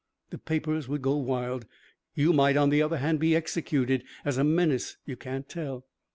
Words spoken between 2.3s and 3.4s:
might, on the other hand, be